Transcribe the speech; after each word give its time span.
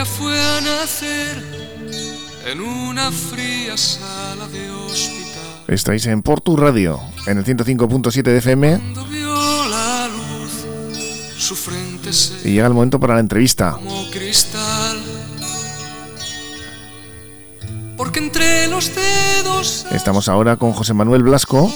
ella 0.00 0.06
fue 0.06 0.40
a 0.40 0.60
nacer 0.62 1.44
en 2.50 2.60
una 2.62 3.12
fría 3.12 3.76
sala 3.76 4.48
de 4.48 4.70
hospital. 4.70 5.64
Estáis 5.68 6.06
en 6.06 6.22
Portu 6.22 6.56
Radio, 6.56 6.98
en 7.26 7.36
el 7.36 7.44
105.7 7.44 8.22
de 8.22 8.38
FM. 8.38 8.80
Vio 9.10 9.68
la 9.68 10.08
luz, 10.08 10.64
su 11.36 11.54
frente 11.54 12.14
se 12.14 12.48
Y 12.48 12.52
llega 12.54 12.66
el 12.66 12.72
momento 12.72 12.98
para 12.98 13.12
la 13.14 13.20
entrevista. 13.20 13.72
como 13.72 14.10
cristal. 14.10 15.02
Porque 17.98 18.20
entre 18.20 18.68
los 18.68 18.90
dedos 18.94 19.84
Estamos 19.90 20.30
ahora 20.30 20.56
con 20.56 20.72
José 20.72 20.94
Manuel 20.94 21.24
Blasco, 21.24 21.70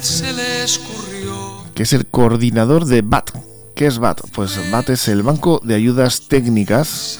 se 0.00 0.32
le 0.32 0.64
que 1.74 1.82
es 1.82 1.92
el 1.92 2.06
coordinador 2.06 2.84
de 2.84 3.02
BAT. 3.02 3.30
¿Qué 3.74 3.86
es 3.86 3.98
BAT? 3.98 4.20
Pues 4.32 4.70
BAT 4.70 4.90
es 4.90 5.08
el 5.08 5.24
Banco 5.24 5.60
de 5.64 5.74
Ayudas 5.74 6.22
Técnicas 6.28 7.18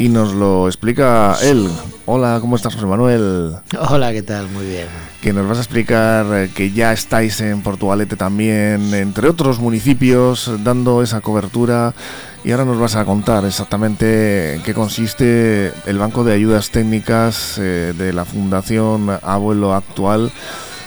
y 0.00 0.08
nos 0.08 0.32
lo 0.32 0.66
explica 0.66 1.36
él. 1.42 1.68
Hola, 2.06 2.38
¿cómo 2.40 2.56
estás 2.56 2.74
José 2.74 2.86
Manuel? 2.86 3.56
Hola, 3.90 4.12
¿qué 4.12 4.22
tal? 4.22 4.48
Muy 4.48 4.64
bien. 4.64 4.86
Que 5.20 5.34
nos 5.34 5.46
vas 5.46 5.58
a 5.58 5.60
explicar 5.60 6.24
eh, 6.32 6.50
que 6.54 6.70
ya 6.70 6.94
estáis 6.94 7.38
en 7.42 7.60
Portugalete 7.60 8.16
también, 8.16 8.94
entre 8.94 9.28
otros 9.28 9.58
municipios, 9.60 10.50
dando 10.64 11.02
esa 11.02 11.20
cobertura. 11.20 11.92
Y 12.44 12.50
ahora 12.50 12.64
nos 12.64 12.80
vas 12.80 12.96
a 12.96 13.04
contar 13.04 13.44
exactamente 13.44 14.54
en 14.54 14.62
qué 14.62 14.72
consiste 14.72 15.74
el 15.84 15.98
Banco 15.98 16.24
de 16.24 16.32
Ayudas 16.32 16.70
Técnicas 16.70 17.58
eh, 17.58 17.92
de 17.94 18.14
la 18.14 18.24
Fundación 18.24 19.10
Abuelo 19.22 19.74
Actual, 19.74 20.32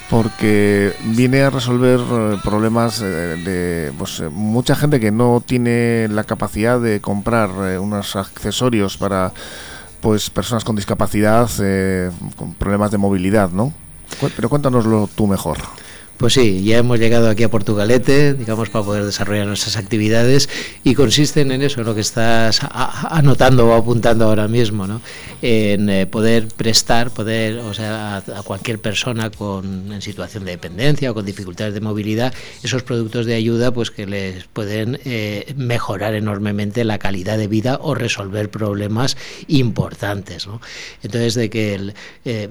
porque 0.09 0.93
viene 1.05 1.41
a 1.41 1.49
resolver 1.49 1.99
eh, 1.99 2.37
problemas 2.43 3.01
eh, 3.01 3.05
de 3.05 3.91
pues, 3.98 4.20
eh, 4.20 4.29
mucha 4.29 4.76
gente 4.76 4.99
que 4.99 5.12
no 5.12 5.41
tiene 5.46 6.07
la 6.09 6.23
capacidad 6.23 6.79
de 6.79 6.99
comprar 7.01 7.49
unos 7.79 8.15
accesorios 8.15 8.98
para 8.98 9.34
pues 10.01 10.29
personas 10.29 10.65
con 10.65 10.76
discapacidad, 10.76 11.49
con 12.35 12.54
problemas 12.55 12.91
de 12.91 12.98
movilidad, 12.98 13.51
¿no? 13.51 13.74
Pero 14.35 14.49
cuéntanoslo 14.49 15.09
tú 15.15 15.27
mejor. 15.27 15.59
Pues 16.17 16.33
sí, 16.33 16.63
ya 16.63 16.77
hemos 16.77 16.99
llegado 16.99 17.27
aquí 17.27 17.43
a 17.43 17.49
Portugalete, 17.49 18.35
digamos, 18.35 18.69
para 18.69 18.85
poder 18.85 19.03
desarrollar 19.03 19.47
nuestras 19.47 19.77
actividades 19.77 20.47
y 20.83 20.93
consisten 20.93 21.51
en 21.51 21.63
eso, 21.63 21.81
en 21.81 21.87
lo 21.87 21.95
que 21.95 22.01
estás 22.01 22.61
anotando 22.63 23.67
o 23.67 23.73
apuntando 23.73 24.25
ahora 24.25 24.47
mismo, 24.47 24.85
¿no? 24.85 25.01
En 25.41 25.89
eh, 25.89 26.05
poder 26.05 26.47
prestar, 26.47 27.09
poder, 27.09 27.57
o 27.59 27.73
sea, 27.73 28.17
a, 28.17 28.43
cualquier 28.43 28.79
persona 28.79 29.31
con 29.31 29.91
en 29.91 30.01
situación 30.01 30.45
de 30.45 30.51
dependencia 30.51 31.11
o 31.11 31.13
con 31.15 31.25
dificultades 31.25 31.73
de 31.73 31.81
movilidad, 31.81 32.34
esos 32.61 32.84
productos 32.84 33.25
de 33.25 33.34
ayuda, 33.34 33.71
pues 33.71 33.89
que 33.89 34.05
les 34.05 34.45
pueden 34.45 34.99
eh, 35.05 35.51
mejorar 35.57 36.13
enormemente 36.13 36.84
la 36.84 36.99
calidad 36.99 37.39
de 37.39 37.47
vida 37.47 37.79
o 37.81 37.95
resolver 37.95 38.49
problemas 38.49 39.17
importantes, 39.47 40.45
¿no? 40.45 40.61
Entonces, 41.01 41.34
de 41.34 41.49
que 41.49 41.93
eh, 42.23 42.49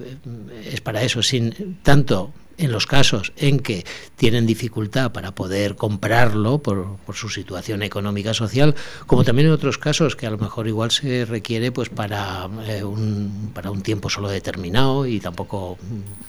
es 0.71 0.81
para 0.81 1.03
eso, 1.03 1.23
sin 1.23 1.79
tanto 1.83 2.33
en 2.59 2.73
los 2.73 2.87
casos 2.87 3.33
en 3.37 3.59
que 3.61 3.85
tienen 4.17 4.47
dificultad 4.47 5.13
para 5.13 5.33
poder 5.33 5.77
comprarlo 5.77 6.59
por, 6.59 6.97
por 7.07 7.15
su 7.15 7.29
situación 7.29 7.83
económica 7.83 8.35
social, 8.35 8.75
como 9.07 9.25
también 9.25 9.49
en 9.49 9.55
otros 9.55 9.79
casos 9.79 10.17
que 10.17 10.27
a 10.27 10.31
lo 10.31 10.39
mejor 10.39 10.69
igual 10.69 10.91
se 10.91 11.25
requiere 11.25 11.73
pues 11.73 11.89
para 11.89 12.49
eh, 12.67 12.85
un 12.85 13.51
para 13.55 13.71
un 13.71 13.83
tiempo 13.83 14.09
solo 14.11 14.29
determinado 14.29 15.07
y 15.07 15.21
tampoco 15.21 15.79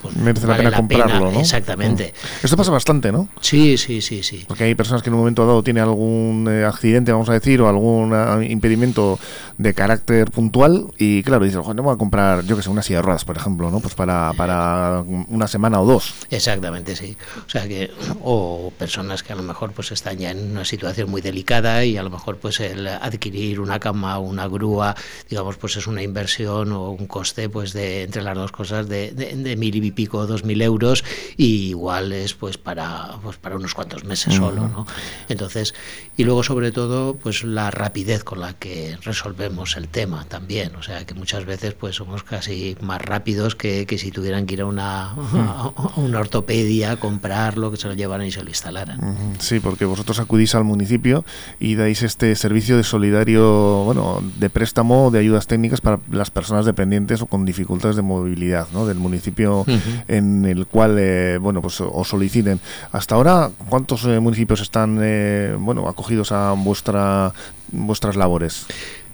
pues, 0.01 0.15
Merece 0.15 0.47
la 0.47 0.53
vale 0.53 0.63
pena 0.63 0.77
comprarlo, 0.77 1.31
¿no? 1.31 1.39
Exactamente. 1.39 2.13
Mm. 2.13 2.45
Esto 2.45 2.57
pasa 2.57 2.71
bastante, 2.71 3.11
¿no? 3.11 3.29
Sí, 3.41 3.77
sí, 3.77 4.01
sí, 4.01 4.23
sí. 4.23 4.45
Porque 4.47 4.63
hay 4.65 4.75
personas 4.75 5.03
que 5.03 5.09
en 5.09 5.13
un 5.15 5.19
momento 5.19 5.45
dado 5.45 5.63
tienen 5.63 5.83
algún 5.83 6.47
eh, 6.49 6.65
accidente, 6.65 7.11
vamos 7.11 7.29
a 7.29 7.33
decir, 7.33 7.61
o 7.61 7.69
algún 7.69 8.13
ah, 8.13 8.39
impedimento 8.43 9.19
de 9.57 9.73
carácter 9.73 10.31
puntual 10.31 10.87
y 10.97 11.23
claro, 11.23 11.45
"Joder, 11.45 11.75
no 11.75 11.83
voy 11.83 11.93
a 11.93 11.97
comprar, 11.97 12.43
yo 12.45 12.55
que 12.55 12.63
sé, 12.63 12.69
una 12.69 12.81
silla 12.81 12.99
de 12.99 13.03
ruedas, 13.03 13.25
por 13.25 13.37
ejemplo, 13.37 13.69
¿no? 13.71 13.79
Pues 13.79 13.95
para, 13.95 14.33
para 14.35 15.03
una 15.27 15.47
semana 15.47 15.79
o 15.81 15.85
dos. 15.85 16.12
Exactamente, 16.29 16.95
sí. 16.95 17.15
O 17.45 17.49
sea 17.49 17.67
que, 17.67 17.91
o 18.23 18.71
personas 18.77 19.23
que 19.23 19.33
a 19.33 19.35
lo 19.35 19.43
mejor 19.43 19.71
pues 19.71 19.91
están 19.91 20.17
ya 20.17 20.31
en 20.31 20.51
una 20.51 20.65
situación 20.65 21.09
muy 21.09 21.21
delicada 21.21 21.85
y 21.85 21.97
a 21.97 22.03
lo 22.03 22.09
mejor 22.09 22.37
pues 22.37 22.59
el 22.59 22.87
adquirir 22.87 23.59
una 23.59 23.79
cama 23.79 24.17
o 24.17 24.21
una 24.21 24.47
grúa, 24.47 24.95
digamos, 25.29 25.57
pues 25.57 25.77
es 25.77 25.87
una 25.87 26.01
inversión 26.01 26.71
o 26.71 26.89
un 26.91 27.07
coste 27.07 27.49
pues 27.49 27.73
de 27.73 28.03
entre 28.03 28.23
las 28.23 28.35
dos 28.35 28.51
cosas 28.51 28.87
de, 28.87 29.11
de, 29.11 29.35
de 29.35 29.55
mil 29.55 29.75
y 29.75 29.91
pico, 29.91 30.25
dos 30.25 30.43
mil 30.43 30.61
euros 30.61 31.03
y 31.37 31.69
igual 31.69 32.11
es 32.13 32.33
pues 32.33 32.57
para 32.57 33.17
pues 33.21 33.37
para 33.37 33.55
unos 33.55 33.73
cuantos 33.73 34.03
meses 34.03 34.33
solo, 34.35 34.67
¿no? 34.67 34.85
Entonces, 35.29 35.73
y 36.17 36.23
luego 36.23 36.43
sobre 36.43 36.71
todo 36.71 37.15
pues 37.15 37.43
la 37.43 37.71
rapidez 37.71 38.23
con 38.23 38.39
la 38.39 38.53
que 38.53 38.97
resolvemos 39.01 39.77
el 39.77 39.87
tema 39.87 40.25
también, 40.25 40.75
o 40.75 40.83
sea 40.83 41.05
que 41.05 41.13
muchas 41.13 41.45
veces 41.45 41.73
pues 41.73 41.95
somos 41.95 42.23
casi 42.23 42.75
más 42.81 43.01
rápidos 43.01 43.55
que, 43.55 43.85
que 43.85 43.97
si 43.97 44.11
tuvieran 44.11 44.45
que 44.45 44.55
ir 44.55 44.61
a 44.61 44.65
una, 44.65 45.11
a 45.11 45.99
una 46.03 46.19
ortopedia 46.19 46.97
comprarlo, 46.97 47.71
que 47.71 47.77
se 47.77 47.87
lo 47.87 47.93
llevaran 47.93 48.27
y 48.27 48.31
se 48.31 48.43
lo 48.43 48.49
instalaran. 48.49 49.35
Sí, 49.39 49.59
porque 49.59 49.85
vosotros 49.85 50.19
acudís 50.19 50.55
al 50.55 50.63
municipio 50.63 51.25
y 51.59 51.75
dais 51.75 52.03
este 52.03 52.35
servicio 52.35 52.77
de 52.77 52.83
solidario, 52.83 53.83
bueno, 53.85 54.21
de 54.37 54.49
préstamo 54.49 55.11
de 55.11 55.19
ayudas 55.19 55.47
técnicas 55.47 55.81
para 55.81 55.99
las 56.11 56.31
personas 56.31 56.65
dependientes 56.65 57.21
o 57.21 57.25
con 57.25 57.45
dificultades 57.45 57.95
de 57.95 58.01
movilidad, 58.01 58.67
¿no? 58.73 58.85
Del 58.85 58.97
municipio 58.97 59.65
en 60.07 60.45
el 60.45 60.65
cual, 60.65 60.97
eh, 60.99 61.37
bueno, 61.39 61.61
pues 61.61 61.81
os 61.81 62.07
soliciten. 62.07 62.59
Hasta 62.91 63.15
ahora, 63.15 63.51
¿cuántos 63.69 64.05
eh, 64.05 64.19
municipios 64.19 64.61
están, 64.61 64.99
eh, 65.01 65.55
bueno, 65.57 65.87
acogidos 65.87 66.31
a 66.31 66.53
vuestra 66.53 67.33
vuestras 67.71 68.15
labores? 68.15 68.65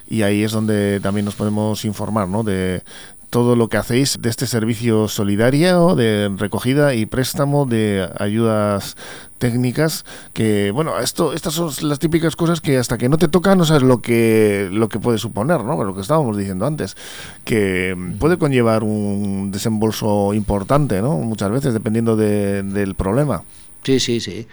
y 0.09 0.21
ahí 0.21 0.43
es 0.43 0.51
donde 0.51 0.99
también 1.01 1.25
nos 1.25 1.35
podemos 1.35 1.85
informar, 1.85 2.27
¿no? 2.27 2.43
De 2.43 2.81
todo 3.29 3.55
lo 3.55 3.67
que 3.67 3.77
hacéis 3.77 4.17
de 4.21 4.29
este 4.29 4.47
servicio 4.47 5.07
solidario 5.07 5.95
de 5.95 6.31
recogida 6.37 6.93
y 6.93 7.05
préstamo 7.05 7.65
de 7.65 8.07
ayudas 8.17 8.95
técnicas 9.37 10.05
que 10.33 10.71
bueno 10.71 10.97
esto 10.99 11.33
estas 11.33 11.53
son 11.53 11.71
las 11.81 11.99
típicas 11.99 12.35
cosas 12.35 12.61
que 12.61 12.77
hasta 12.77 12.97
que 12.97 13.09
no 13.09 13.17
te 13.17 13.27
tocan 13.27 13.57
no 13.57 13.65
sabes 13.65 13.83
lo 13.83 14.01
que 14.01 14.69
lo 14.71 14.89
que 14.89 14.99
puede 14.99 15.17
suponer 15.19 15.63
no 15.63 15.83
lo 15.83 15.93
que 15.93 16.01
estábamos 16.01 16.37
diciendo 16.37 16.65
antes 16.65 16.95
que 17.43 17.95
puede 18.19 18.37
conllevar 18.37 18.83
un 18.83 19.51
desembolso 19.51 20.33
importante 20.33 21.01
no 21.01 21.17
muchas 21.17 21.51
veces 21.51 21.73
dependiendo 21.73 22.15
de- 22.15 22.63
del 22.63 22.95
problema. 22.95 23.43
Sí, 23.83 23.99
sí, 23.99 24.19
sí. 24.19 24.47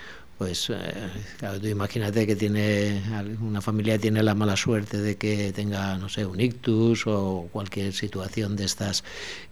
Pues 0.45 0.69
eh, 0.69 0.75
claro, 1.39 1.59
tú 1.59 1.69
imagínate 1.69 2.27
que 2.27 2.37
tiene 2.37 3.01
una 3.41 3.63
familia 3.63 3.99
tiene 3.99 4.23
la 4.23 4.35
mala 4.35 4.59
suerte 4.59 4.99
de 4.99 5.17
que 5.17 5.55
tenga, 5.55 5.97
no 5.97 6.11
sé, 6.11 6.27
un 6.27 6.39
ictus 6.39 7.07
o 7.07 7.49
cualquier 7.51 7.95
situación 7.95 8.55
de 8.55 8.67
estas 8.67 9.05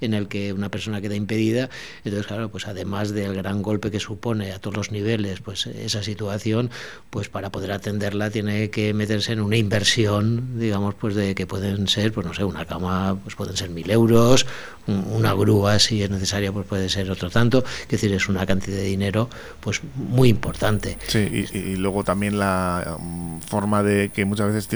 en 0.03 0.13
el 0.13 0.29
que 0.29 0.53
una 0.53 0.69
persona 0.69 1.01
queda 1.01 1.15
impedida. 1.15 1.71
Entonces, 2.05 2.27
claro, 2.27 2.51
pues 2.51 2.67
además 2.67 3.13
del 3.13 3.35
gran 3.35 3.63
golpe 3.63 3.91
que 3.91 4.01
supone 4.01 4.53
a 4.53 4.59
todos 4.59 4.77
los 4.77 4.93
niveles, 4.93 5.41
pues 5.41 5.65
esa 5.67 6.03
situación, 6.03 6.69
pues 7.09 7.31
para 7.31 7.51
poder 7.51 7.73
atenderla 7.73 8.29
tiene 8.29 8.69
que 8.69 8.93
meterse 8.93 9.33
en 9.33 9.41
una 9.41 9.57
inversión, 9.57 10.59
digamos, 10.61 10.95
pues 10.95 11.15
de 11.15 11.35
que 11.35 11.47
pueden 11.47 11.89
ser, 11.89 12.13
pues 12.13 12.27
no 12.27 12.35
sé, 12.35 12.45
una 12.45 12.67
cama, 12.67 13.19
pues 13.23 13.35
pueden 13.35 13.57
ser 13.57 13.71
mil 13.71 13.91
euros, 13.91 14.45
un- 14.87 15.07
una 15.11 15.33
grúa 15.33 15.79
si 15.79 16.03
es 16.03 16.11
necesaria, 16.11 16.53
pues 16.53 16.67
puede 16.67 16.91
ser 16.91 17.11
otro 17.11 17.31
tanto. 17.31 17.65
Es 17.85 17.89
decir, 17.89 18.13
es 18.13 18.29
una 18.29 18.45
cantidad 18.45 18.77
de 18.77 18.85
dinero, 18.85 19.31
pues 19.61 19.81
muy 19.95 20.29
importante 20.29 20.82
importante. 20.91 20.99
Sí, 21.07 21.47
y, 21.53 21.77
luego 21.77 22.05
también 22.05 22.39
la 22.39 22.97
um, 22.99 23.41
forma 23.41 23.83
de 23.83 24.11
que 24.11 24.25
muchas 24.25 24.53
veces, 24.53 24.67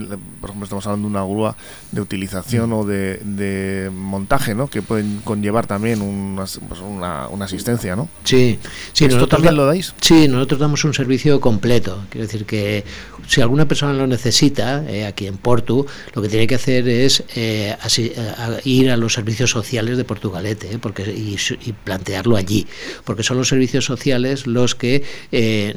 por 0.40 0.50
ejemplo, 0.50 0.64
estamos 0.64 0.86
hablando 0.86 1.08
de 1.08 1.10
una 1.10 1.24
grúa 1.24 1.56
de 1.92 2.00
utilización 2.00 2.72
o 2.72 2.84
de, 2.84 3.90
montaje, 3.92 4.54
¿no? 4.54 4.68
Que 4.68 4.82
pueden 4.82 5.20
conllevar 5.24 5.66
también 5.66 6.00
pues 6.36 6.58
una, 6.80 7.28
una, 7.28 7.44
asistencia, 7.44 7.96
¿no? 7.96 8.08
Sí, 8.24 8.58
sí. 8.92 9.04
¿Esto 9.04 9.28
también 9.28 9.56
lo 9.56 9.66
dais? 9.66 9.94
Sí, 10.00 10.28
nosotros 10.28 10.60
damos 10.60 10.84
un 10.84 10.94
servicio 10.94 11.40
completo. 11.40 12.04
Quiero 12.10 12.26
decir 12.26 12.44
que 12.44 12.84
si 13.26 13.40
alguna 13.40 13.66
persona 13.66 13.92
lo 13.92 14.06
necesita, 14.06 14.84
eh, 14.88 15.04
aquí 15.04 15.26
en 15.26 15.36
Portu, 15.36 15.86
lo 16.14 16.22
que 16.22 16.28
tiene 16.28 16.46
que 16.46 16.54
hacer 16.54 16.88
es 16.88 17.24
eh, 17.34 17.76
eh, 17.98 18.60
ir 18.64 18.90
a 18.90 18.96
los 18.96 19.14
servicios 19.14 19.50
sociales 19.50 19.96
de 19.96 20.04
Portugalete 20.04 20.78
porque, 20.78 21.02
y, 21.02 21.36
plantearlo 21.84 22.36
allí, 22.36 22.66
porque 23.04 23.22
son 23.22 23.38
los 23.38 23.48
servicios 23.48 23.84
sociales 23.84 24.46
los 24.46 24.74
que 24.74 25.02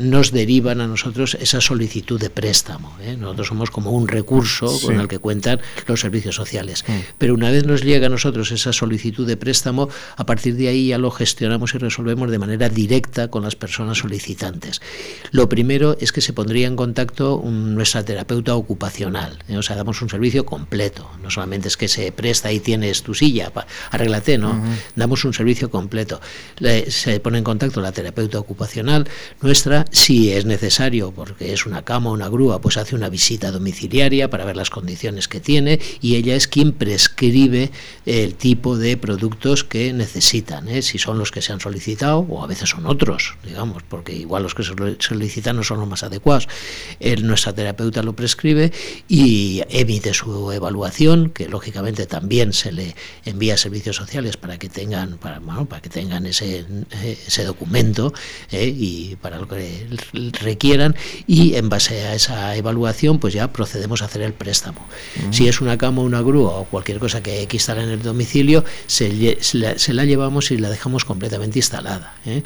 nos 0.09 0.31
derivan 0.31 0.81
a 0.81 0.87
nosotros 0.87 1.37
esa 1.39 1.61
solicitud 1.61 2.19
de 2.19 2.29
préstamo. 2.29 2.95
Nosotros 3.17 3.47
somos 3.47 3.69
como 3.71 3.91
un 3.91 4.07
recurso 4.07 4.67
con 4.81 4.99
el 4.99 5.07
que 5.07 5.19
cuentan 5.19 5.59
los 5.87 5.99
servicios 5.99 6.35
sociales. 6.35 6.83
Mm. 6.87 6.91
Pero 7.17 7.33
una 7.33 7.51
vez 7.51 7.65
nos 7.65 7.83
llega 7.83 8.07
a 8.07 8.09
nosotros 8.09 8.51
esa 8.51 8.73
solicitud 8.73 9.27
de 9.27 9.37
préstamo, 9.37 9.89
a 10.15 10.25
partir 10.25 10.55
de 10.55 10.67
ahí 10.67 10.87
ya 10.87 10.97
lo 10.97 11.11
gestionamos 11.11 11.73
y 11.75 11.77
resolvemos 11.77 12.31
de 12.31 12.39
manera 12.39 12.69
directa 12.69 13.29
con 13.29 13.43
las 13.43 13.55
personas 13.55 13.99
solicitantes. 13.99 14.81
Lo 15.31 15.49
primero 15.49 15.97
es 15.99 16.11
que 16.11 16.21
se 16.21 16.33
pondría 16.33 16.67
en 16.67 16.75
contacto 16.75 17.41
nuestra 17.45 18.03
terapeuta 18.03 18.55
ocupacional. 18.55 19.39
¿eh? 19.47 19.57
O 19.57 19.63
sea, 19.63 19.75
damos 19.75 20.01
un 20.01 20.09
servicio 20.09 20.45
completo. 20.45 21.09
No 21.21 21.29
solamente 21.29 21.67
es 21.67 21.77
que 21.77 21.87
se 21.87 22.11
presta 22.11 22.51
y 22.51 22.59
tienes 22.59 23.03
tu 23.03 23.13
silla, 23.13 23.51
arréglate, 23.91 24.37
¿no? 24.37 24.61
Damos 24.95 25.25
un 25.25 25.33
servicio 25.33 25.69
completo. 25.69 26.19
se 26.87 27.19
pone 27.19 27.37
en 27.37 27.43
contacto 27.43 27.81
la 27.81 27.91
terapeuta 27.91 28.39
ocupacional 28.39 29.07
nuestra, 29.41 29.85
si 29.99 30.31
es 30.31 30.45
necesario, 30.45 31.11
porque 31.11 31.51
es 31.51 31.65
una 31.65 31.83
cama 31.83 32.09
o 32.09 32.13
una 32.13 32.29
grúa, 32.29 32.61
pues 32.61 32.77
hace 32.77 32.95
una 32.95 33.09
visita 33.09 33.51
domiciliaria 33.51 34.29
para 34.29 34.45
ver 34.45 34.55
las 34.55 34.69
condiciones 34.69 35.27
que 35.27 35.41
tiene 35.41 35.79
y 36.01 36.15
ella 36.15 36.35
es 36.35 36.47
quien 36.47 36.71
prescribe 36.71 37.69
el 38.05 38.35
tipo 38.35 38.77
de 38.77 38.95
productos 38.95 39.65
que 39.65 39.91
necesitan, 39.91 40.69
¿eh? 40.69 40.81
si 40.83 40.99
son 40.99 41.19
los 41.19 41.31
que 41.31 41.41
se 41.41 41.51
han 41.51 41.59
solicitado 41.59 42.19
o 42.19 42.41
a 42.41 42.47
veces 42.47 42.69
son 42.69 42.85
otros, 42.85 43.35
digamos, 43.43 43.83
porque 43.83 44.13
igual 44.13 44.43
los 44.43 44.55
que 44.55 44.63
se 44.63 44.73
solicitan 44.99 45.57
no 45.57 45.63
son 45.63 45.79
los 45.81 45.87
más 45.89 46.03
adecuados. 46.03 46.47
El, 47.01 47.27
nuestra 47.27 47.51
terapeuta 47.53 48.01
lo 48.01 48.13
prescribe 48.13 48.71
y 49.09 49.61
emite 49.69 50.13
su 50.13 50.51
evaluación, 50.53 51.29
que 51.29 51.49
lógicamente 51.49 52.05
también 52.05 52.53
se 52.53 52.71
le 52.71 52.95
envía 53.25 53.55
a 53.55 53.57
servicios 53.57 53.97
sociales 53.97 54.37
para 54.37 54.57
que 54.57 54.69
tengan, 54.69 55.17
para, 55.17 55.41
para 55.41 55.81
que 55.81 55.89
tengan 55.89 56.25
ese, 56.25 56.65
ese 57.27 57.43
documento 57.43 58.13
¿eh? 58.51 58.73
y 58.73 59.17
para 59.17 59.39
lo 59.39 59.47
que 59.47 59.88
requieran, 60.41 60.95
y 61.27 61.55
en 61.55 61.69
base 61.69 62.05
a 62.05 62.13
esa 62.13 62.55
evaluación, 62.55 63.19
pues 63.19 63.33
ya 63.33 63.51
procedemos 63.51 64.01
a 64.01 64.05
hacer 64.05 64.21
el 64.21 64.33
préstamo. 64.33 64.85
Si 65.31 65.47
es 65.47 65.61
una 65.61 65.77
cama, 65.77 66.01
una 66.01 66.21
grúa 66.21 66.51
o 66.51 66.65
cualquier 66.65 66.99
cosa 66.99 67.21
que 67.21 67.31
hay 67.31 67.47
que 67.47 67.57
instalar 67.57 67.83
en 67.83 67.91
el 67.91 68.01
domicilio, 68.01 68.63
se, 68.87 69.37
se, 69.41 69.93
la, 69.93 70.05
llevamos 70.05 70.51
y 70.51 70.57
la 70.57 70.69
dejamos 70.69 71.05
completamente 71.05 71.59
instalada. 71.59 72.15
¿eh? 72.25 72.43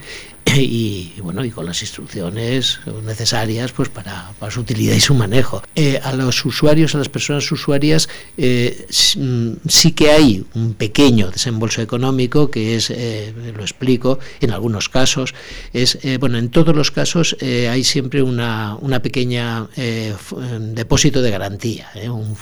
Y, 0.55 1.13
bueno 1.21 1.43
y 1.43 1.51
con 1.51 1.65
las 1.65 1.81
instrucciones 1.81 2.79
necesarias 3.03 3.71
pues 3.71 3.89
para, 3.89 4.31
para 4.39 4.51
su 4.51 4.61
utilidad 4.61 4.95
y 4.95 4.99
su 4.99 5.13
manejo. 5.13 5.63
Eh, 5.75 5.99
a 6.03 6.13
los 6.13 6.45
usuarios 6.45 6.95
a 6.95 6.97
las 6.97 7.09
personas 7.09 7.51
usuarias 7.51 8.09
eh, 8.37 8.85
mm, 9.17 9.51
sí 9.67 9.91
que 9.93 10.11
hay 10.11 10.45
un 10.53 10.73
pequeño 10.73 11.31
desembolso 11.31 11.81
económico 11.81 12.49
que 12.51 12.75
es 12.75 12.89
eh, 12.89 13.33
lo 13.55 13.61
explico 13.61 14.19
en 14.41 14.51
algunos 14.51 14.89
casos 14.89 15.33
es 15.73 15.97
bueno 16.19 16.37
en 16.37 16.49
todos 16.49 16.75
los 16.75 16.91
casos 16.91 17.35
hay 17.41 17.83
siempre 17.83 18.21
una, 18.21 18.75
una 18.81 19.01
pequeña 19.01 19.67
depósito 20.59 21.21
de 21.21 21.31
garantía 21.31 21.89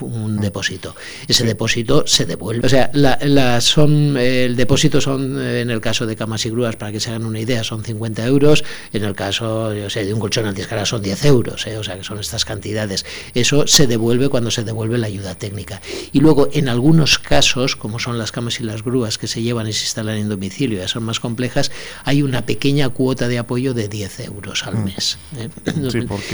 un, 0.01 0.37
depósito. 0.37 0.95
Ese 1.27 1.45
depósito 1.45 2.05
se 2.07 2.25
devuelve. 2.25 2.65
O 2.65 2.69
sea 2.69 2.89
la, 2.93 3.61
son 3.61 4.17
el 4.17 4.55
depósito 4.55 5.01
son 5.01 5.39
en 5.41 5.69
el 5.69 5.81
caso 5.81 6.05
de 6.05 6.15
camas 6.15 6.45
y 6.45 6.49
grúas 6.49 6.75
para 6.75 6.91
que 6.91 6.99
se 6.99 7.09
hagan 7.09 7.25
una 7.25 7.39
idea 7.39 7.63
son 7.63 7.83
50 7.91 8.25
euros, 8.25 8.63
en 8.93 9.03
el 9.03 9.15
caso 9.15 9.73
yo 9.73 9.89
sé, 9.89 10.05
de 10.05 10.13
un 10.13 10.19
colchón 10.19 10.45
antiescala 10.45 10.85
son 10.85 11.01
10 11.01 11.25
euros, 11.25 11.67
¿eh? 11.67 11.77
o 11.77 11.83
sea 11.83 11.97
que 11.97 12.03
son 12.03 12.19
estas 12.19 12.45
cantidades. 12.45 13.05
Eso 13.33 13.67
se 13.67 13.87
devuelve 13.87 14.29
cuando 14.29 14.51
se 14.51 14.63
devuelve 14.63 14.97
la 14.97 15.07
ayuda 15.07 15.35
técnica. 15.35 15.81
Y 16.11 16.19
luego, 16.19 16.49
en 16.53 16.69
algunos 16.69 17.19
casos, 17.19 17.75
como 17.75 17.99
son 17.99 18.17
las 18.17 18.31
camas 18.31 18.59
y 18.59 18.63
las 18.63 18.83
grúas 18.83 19.17
que 19.17 19.27
se 19.27 19.41
llevan 19.41 19.67
y 19.67 19.73
se 19.73 19.83
instalan 19.83 20.17
en 20.17 20.29
domicilio, 20.29 20.79
ya 20.79 20.87
son 20.87 21.03
más 21.03 21.19
complejas, 21.19 21.71
hay 22.03 22.21
una 22.21 22.45
pequeña 22.45 22.89
cuota 22.89 23.27
de 23.27 23.39
apoyo 23.39 23.73
de 23.73 23.87
10 23.87 24.19
euros 24.21 24.65
al 24.65 24.75
mm. 24.75 24.83
mes. 24.83 25.17
¿eh? 25.37 25.49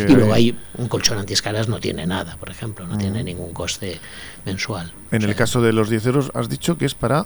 y 0.07 0.13
luego 0.13 0.33
hay 0.33 0.57
un 0.77 0.87
colchón 0.87 1.17
antiescalas 1.17 1.67
no 1.67 1.79
tiene 1.79 2.05
nada, 2.05 2.37
por 2.37 2.49
ejemplo, 2.49 2.87
no 2.87 2.97
tiene 2.97 3.21
mm. 3.21 3.25
ningún 3.25 3.53
coste 3.53 3.99
mensual. 4.45 4.93
En 5.11 5.23
el 5.23 5.35
caso 5.35 5.61
de 5.61 5.73
los 5.73 5.89
10 5.89 6.05
euros, 6.07 6.31
has 6.33 6.49
dicho 6.49 6.77
que 6.77 6.85
es 6.85 6.93
para 6.93 7.25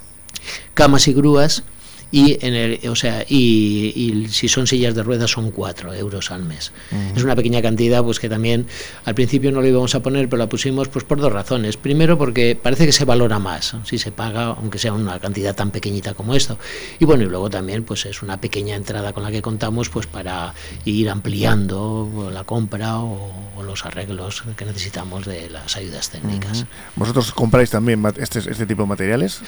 camas 0.74 1.08
y 1.08 1.14
grúas 1.14 1.64
y 2.12 2.46
en 2.46 2.54
el, 2.54 2.90
o 2.90 2.96
sea, 2.96 3.26
y, 3.28 4.28
si 4.30 4.48
son 4.48 4.68
sillas 4.68 4.94
de 4.96 5.04
ruedas 5.04 5.32
son 5.32 5.52
4 5.52 5.94
euros 5.94 6.32
al 6.32 6.44
mes. 6.44 6.72
Es 7.16 7.24
una 7.24 7.36
pequeña 7.36 7.62
cantidad, 7.62 8.04
pues 8.04 8.20
que 8.20 8.30
también 8.30 8.68
al 9.06 9.16
principio 9.16 9.52
no 9.52 9.62
lo 9.62 9.68
íbamos 9.68 9.96
a 9.96 10.02
poner, 10.02 10.28
pero 10.28 10.38
la 10.38 10.50
pusimos 10.50 10.90
pues 10.90 11.06
por 11.06 11.20
dos 11.20 11.32
razones. 11.32 11.78
Primero 11.78 12.18
porque 12.18 12.58
parece 12.62 12.86
que 12.86 12.92
se 12.92 13.06
valora 13.06 13.40
más 13.40 13.76
si 13.86 13.98
se 13.98 14.12
paga, 14.12 14.48
aunque 14.48 14.78
sea 14.78 14.94
una 14.94 15.20
cantidad 15.20 15.56
tan 15.56 15.72
pequeñita 15.72 16.14
como 16.14 16.36
esto. 16.36 16.58
Y 17.00 17.06
bueno, 17.06 17.24
y 17.24 17.28
luego 17.28 17.50
también 17.50 17.84
pues 17.84 18.06
es 18.06 18.22
una 18.22 18.42
pequeña 18.42 18.76
entrada 18.76 19.14
con 19.14 19.24
la 19.24 19.32
que 19.32 19.42
contamos 19.42 19.90
pues 19.90 20.06
para 20.06 20.54
ir 20.84 21.10
ampliando 21.10 22.30
la 22.34 22.44
compra 22.44 23.00
o, 23.00 23.32
los 23.62 23.86
arreglos 23.86 24.44
que 24.58 24.66
necesitamos 24.66 25.26
de 25.26 25.50
las 25.50 25.78
ayudas 25.78 26.10
técnicas. 26.10 26.66
¿Vosotros 26.96 27.32
compráis 27.32 27.70
también 27.70 28.04
este, 28.18 28.40
este 28.40 28.66
tipo 28.66 28.82
de 28.82 28.88
materiales? 28.88 29.42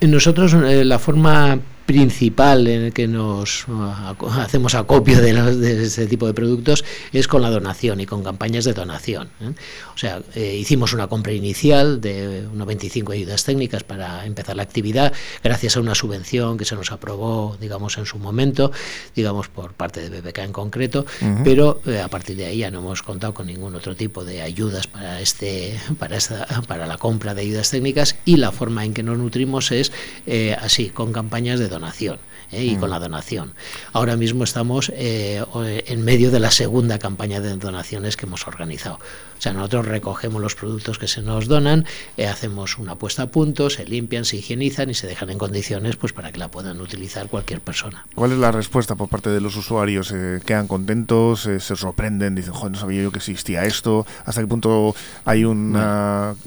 Nosotros 0.00 0.54
eh, 0.54 0.84
la 0.84 1.00
forma 1.00 1.58
principal 1.86 2.66
en 2.66 2.82
el 2.82 2.92
que 2.92 3.06
nos 3.06 3.64
hacemos 4.32 4.74
acopio 4.74 5.22
de, 5.22 5.32
de 5.32 5.84
este 5.84 6.06
tipo 6.06 6.26
de 6.26 6.34
productos 6.34 6.84
es 7.12 7.28
con 7.28 7.42
la 7.42 7.48
donación 7.48 8.00
y 8.00 8.06
con 8.06 8.24
campañas 8.24 8.64
de 8.64 8.74
donación. 8.74 9.28
¿eh? 9.40 9.52
O 9.94 9.98
sea, 9.98 10.20
eh, 10.34 10.56
hicimos 10.56 10.92
una 10.92 11.06
compra 11.06 11.32
inicial 11.32 12.00
de 12.00 12.46
unos 12.52 12.66
25 12.66 13.12
ayudas 13.12 13.44
técnicas 13.44 13.84
para 13.84 14.26
empezar 14.26 14.56
la 14.56 14.64
actividad, 14.64 15.12
gracias 15.44 15.76
a 15.76 15.80
una 15.80 15.94
subvención 15.94 16.58
que 16.58 16.64
se 16.64 16.74
nos 16.74 16.90
aprobó, 16.90 17.56
digamos, 17.60 17.96
en 17.98 18.06
su 18.06 18.18
momento, 18.18 18.72
digamos, 19.14 19.48
por 19.48 19.72
parte 19.72 20.10
de 20.10 20.20
BBK 20.20 20.38
en 20.38 20.52
concreto, 20.52 21.06
pero 21.44 21.80
eh, 21.86 22.00
a 22.00 22.08
partir 22.08 22.36
de 22.36 22.46
ahí 22.46 22.58
ya 22.58 22.70
no 22.72 22.80
hemos 22.80 23.02
contado 23.02 23.32
con 23.32 23.46
ningún 23.46 23.74
otro 23.76 23.94
tipo 23.94 24.24
de 24.24 24.42
ayudas 24.42 24.88
para, 24.88 25.20
este, 25.20 25.80
para, 25.98 26.16
esta, 26.16 26.46
para 26.66 26.86
la 26.86 26.98
compra 26.98 27.34
de 27.34 27.42
ayudas 27.42 27.70
técnicas 27.70 28.16
y 28.24 28.38
la 28.38 28.50
forma 28.50 28.84
en 28.84 28.92
que 28.92 29.04
nos 29.04 29.16
nutrimos 29.18 29.70
es 29.70 29.92
así, 30.60 30.90
con 30.90 31.12
campañas 31.12 31.60
de 31.60 31.68
donación 31.68 31.75
donación 31.76 32.18
¿eh? 32.52 32.64
y 32.64 32.76
con 32.76 32.88
mm. 32.88 32.92
la 32.92 32.98
donación. 32.98 33.52
Ahora 33.92 34.16
mismo 34.16 34.44
estamos 34.44 34.90
eh, 34.94 35.44
en 35.86 36.04
medio 36.04 36.30
de 36.30 36.40
la 36.40 36.50
segunda 36.50 36.98
campaña 36.98 37.40
de 37.40 37.56
donaciones 37.56 38.16
que 38.16 38.26
hemos 38.26 38.46
organizado. 38.46 38.98
O 39.38 39.42
sea, 39.42 39.52
nosotros 39.52 39.86
recogemos 39.86 40.40
los 40.40 40.54
productos 40.54 40.98
que 40.98 41.08
se 41.08 41.20
nos 41.20 41.46
donan, 41.46 41.84
eh, 42.16 42.26
hacemos 42.26 42.78
una 42.78 42.94
puesta 42.94 43.24
a 43.24 43.26
punto, 43.26 43.68
se 43.68 43.84
limpian, 43.84 44.24
se 44.24 44.38
higienizan 44.38 44.88
y 44.88 44.94
se 44.94 45.06
dejan 45.06 45.28
en 45.28 45.38
condiciones 45.38 45.96
pues 45.96 46.12
para 46.14 46.32
que 46.32 46.38
la 46.38 46.50
puedan 46.50 46.80
utilizar 46.80 47.28
cualquier 47.28 47.60
persona. 47.60 48.06
¿Cuál 48.14 48.32
es 48.32 48.38
la 48.38 48.50
respuesta 48.50 48.94
por 48.94 49.08
parte 49.08 49.28
de 49.28 49.40
los 49.40 49.56
usuarios? 49.56 50.14
¿Quedan 50.44 50.66
contentos? 50.66 51.42
¿Se 51.42 51.76
sorprenden? 51.76 52.34
Dicen, 52.34 52.54
joder, 52.54 52.72
no 52.72 52.78
sabía 52.78 53.02
yo 53.02 53.12
que 53.12 53.18
existía 53.18 53.64
esto. 53.64 54.06
¿Hasta 54.24 54.40
qué 54.40 54.46
punto 54.46 54.94
hay 55.26 55.44
un 55.44 55.76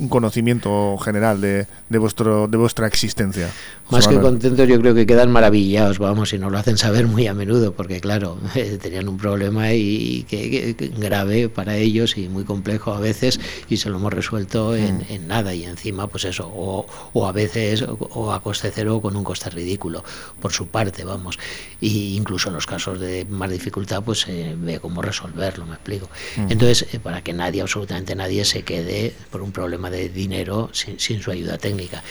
conocimiento 0.10 0.98
general 0.98 1.42
de, 1.42 1.68
de, 1.90 1.98
vuestro, 2.00 2.48
de 2.48 2.58
vuestra 2.58 2.88
existencia? 2.88 3.52
Más 3.90 4.08
que 4.08 4.20
contentos, 4.20 4.68
yo 4.68 4.80
creo 4.80 4.94
que 4.94 5.06
quedan 5.06 5.19
maravillados, 5.28 6.00
vamos, 6.00 6.34
y 6.34 6.38
nos 6.38 6.52
lo 6.52 6.58
hacen 6.58 6.78
saber 6.78 7.08
muy 7.08 7.28
a 7.28 7.34
menudo, 7.34 7.74
porque 7.74 8.00
claro, 8.00 8.38
tenían 8.82 9.10
un 9.10 9.18
problema 9.18 9.74
y 9.74 10.24
que, 10.30 10.76
grave 10.98 11.50
para 11.50 11.76
ellos 11.76 12.18
y 12.18 12.30
muy 12.30 12.44
complejo 12.44 12.94
a 12.94 13.00
veces, 13.00 13.40
y 13.70 13.78
se 13.78 13.90
lo 13.90 13.98
hemos 13.98 14.14
resuelto 14.14 14.76
en, 14.76 15.00
mm. 15.00 15.06
en 15.10 15.28
nada, 15.28 15.54
y 15.54 15.66
encima, 15.66 16.08
pues 16.08 16.26
eso, 16.26 16.48
o, 16.48 16.86
o 17.14 17.28
a 17.28 17.32
veces 17.32 17.84
o 17.88 18.32
a 18.32 18.42
coste 18.42 18.72
cero 18.74 19.02
con 19.02 19.16
un 19.16 19.24
coste 19.24 19.50
ridículo, 19.50 20.04
por 20.40 20.54
su 20.54 20.68
parte, 20.68 21.04
vamos. 21.04 21.38
Y 21.82 22.16
incluso 22.16 22.50
en 22.50 22.56
los 22.56 22.66
casos 22.66 23.00
de 23.00 23.26
más 23.26 23.50
dificultad, 23.50 24.04
pues 24.04 24.22
se 24.22 24.56
ve 24.56 24.80
cómo 24.80 25.02
resolverlo, 25.02 25.66
me 25.66 25.76
explico. 25.76 26.10
Mm. 26.38 26.52
Entonces, 26.52 26.88
eh, 26.94 27.00
para 27.00 27.22
que 27.22 27.34
nadie, 27.34 27.62
absolutamente 27.62 28.16
nadie, 28.16 28.46
se 28.46 28.64
quede 28.64 29.14
por 29.30 29.42
un 29.42 29.52
problema 29.52 29.90
de 29.90 30.10
dinero 30.10 30.70
sin, 30.74 31.00
sin 31.00 31.22
su 31.22 31.32
ayuda 31.32 31.58
técnica 31.58 32.04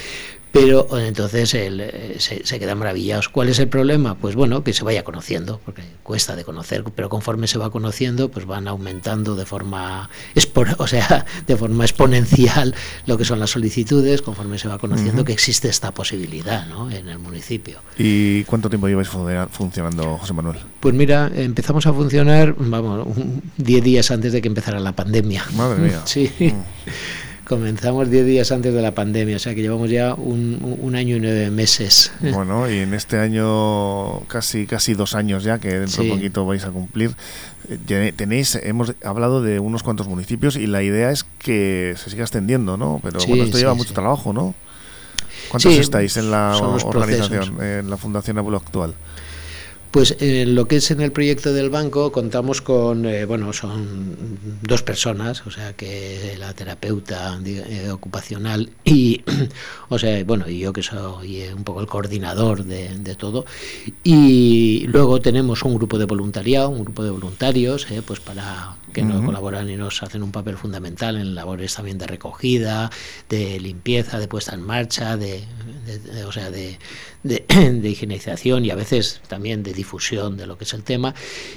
pero 0.52 0.98
entonces 0.98 1.52
eh, 1.54 2.16
se, 2.18 2.58
quedan 2.58 2.78
maravillados. 2.78 3.28
¿Cuál 3.28 3.48
es 3.48 3.58
el 3.58 3.68
problema? 3.68 4.14
Pues 4.16 4.34
bueno, 4.34 4.64
que 4.64 4.72
se 4.72 4.84
vaya 4.84 5.04
conociendo, 5.04 5.60
porque 5.64 5.82
cuesta 6.02 6.36
de 6.36 6.44
conocer, 6.44 6.84
pero 6.94 7.08
conforme 7.08 7.46
se 7.46 7.58
va 7.58 7.70
conociendo, 7.70 8.30
pues 8.30 8.46
van 8.46 8.68
aumentando 8.68 9.36
de 9.36 9.44
forma, 9.44 10.08
o 10.78 10.86
sea, 10.86 11.26
de 11.46 11.56
forma 11.56 11.84
exponencial 11.84 12.74
lo 13.06 13.18
que 13.18 13.24
son 13.24 13.40
las 13.40 13.50
solicitudes, 13.50 14.22
conforme 14.22 14.58
se 14.58 14.68
va 14.68 14.78
conociendo 14.78 15.24
que 15.24 15.32
existe 15.32 15.68
esta 15.68 15.92
posibilidad 15.92 16.66
¿no? 16.66 16.90
en 16.90 17.08
el 17.08 17.18
municipio. 17.18 17.80
¿Y 17.96 18.44
cuánto 18.44 18.68
tiempo 18.68 18.88
lleváis 18.88 19.08
funcionando, 19.08 20.18
José 20.18 20.32
Manuel? 20.32 20.58
Pues 20.80 20.94
mira, 20.94 21.30
empezamos 21.34 21.86
a 21.86 21.92
funcionar, 21.92 22.54
vamos, 22.58 23.06
10 23.56 23.84
días 23.84 24.10
antes 24.10 24.32
de 24.32 24.40
que 24.40 24.48
empezara 24.48 24.80
la 24.80 24.92
pandemia. 24.92 25.44
Madre 25.54 25.78
mía. 25.80 26.02
Sí. 26.08 26.32
Mm. 26.40 26.88
Comenzamos 27.48 28.10
10 28.10 28.26
días 28.26 28.52
antes 28.52 28.74
de 28.74 28.82
la 28.82 28.92
pandemia, 28.92 29.36
o 29.36 29.38
sea 29.38 29.54
que 29.54 29.62
llevamos 29.62 29.88
ya 29.88 30.12
un, 30.12 30.94
año 30.94 31.16
y 31.16 31.20
nueve 31.20 31.50
meses. 31.50 32.12
Bueno, 32.20 32.70
y 32.70 32.80
en 32.80 32.92
este 32.92 33.18
año 33.18 34.20
casi 34.26 34.66
casi 34.66 34.92
dos 34.92 35.14
años 35.14 35.44
ya, 35.44 35.58
que 35.58 35.80
dentro 35.80 36.04
de 36.04 36.10
poquito 36.10 36.44
vais 36.44 36.64
a 36.64 36.70
cumplir, 36.70 37.12
tenéis, 37.86 38.56
hemos 38.56 38.92
hablado 39.02 39.42
de 39.42 39.60
unos 39.60 39.82
cuantos 39.82 40.08
municipios 40.08 40.56
y 40.56 40.66
la 40.66 40.82
idea 40.82 41.10
es 41.10 41.24
que 41.38 41.94
se 41.96 42.10
siga 42.10 42.24
extendiendo, 42.24 42.76
¿no? 42.76 43.00
Pero 43.02 43.18
bueno, 43.26 43.44
esto 43.44 43.56
lleva 43.56 43.72
mucho 43.72 43.94
trabajo, 43.94 44.34
¿no? 44.34 44.54
¿Cuántos 45.48 45.72
estáis 45.72 46.18
en 46.18 46.30
la 46.30 46.54
organización, 46.58 47.62
en 47.62 47.88
la 47.88 47.96
Fundación 47.96 48.36
Abuelo 48.36 48.58
actual? 48.58 48.94
Pues 49.90 50.16
en 50.20 50.54
lo 50.54 50.68
que 50.68 50.76
es 50.76 50.90
en 50.90 51.00
el 51.00 51.12
proyecto 51.12 51.52
del 51.52 51.70
banco 51.70 52.12
contamos 52.12 52.60
con, 52.60 53.06
eh, 53.06 53.24
bueno, 53.24 53.52
son 53.52 54.38
dos 54.62 54.82
personas, 54.82 55.46
o 55.46 55.50
sea 55.50 55.72
que 55.72 56.36
la 56.38 56.52
terapeuta 56.52 57.38
eh, 57.44 57.90
ocupacional 57.90 58.70
y, 58.84 59.24
o 59.88 59.98
sea, 59.98 60.22
bueno, 60.24 60.48
y 60.48 60.58
yo 60.58 60.72
que 60.72 60.82
soy 60.82 61.42
un 61.54 61.64
poco 61.64 61.80
el 61.80 61.86
coordinador 61.86 62.64
de, 62.64 62.98
de 62.98 63.14
todo. 63.14 63.46
Y 64.04 64.86
luego 64.88 65.20
tenemos 65.20 65.62
un 65.62 65.74
grupo 65.74 65.98
de 65.98 66.04
voluntariado, 66.04 66.68
un 66.68 66.84
grupo 66.84 67.02
de 67.02 67.10
voluntarios, 67.10 67.90
eh, 67.90 68.02
pues 68.04 68.20
para 68.20 68.76
que 68.92 69.02
nos 69.02 69.24
colaboran 69.24 69.68
y 69.70 69.76
nos 69.76 70.02
hacen 70.02 70.22
un 70.22 70.32
papel 70.32 70.56
fundamental 70.56 71.16
en 71.16 71.34
labores 71.34 71.74
también 71.74 71.98
de 71.98 72.06
recogida, 72.06 72.90
de 73.28 73.60
limpieza, 73.60 74.18
de 74.18 74.28
puesta 74.28 74.54
en 74.54 74.62
marcha, 74.62 75.16
de, 75.16 75.44
o 76.26 76.32
sea, 76.32 76.50
de, 76.50 76.78
de, 77.22 77.88
higienización 77.88 78.64
y 78.64 78.70
a 78.70 78.74
veces 78.74 79.20
también 79.28 79.62
de 79.62 79.72
difusión 79.78 80.36
de 80.36 80.46
lo 80.46 80.58
que 80.58 80.64
es 80.64 80.74
el 80.74 80.82
tema. 80.82 81.14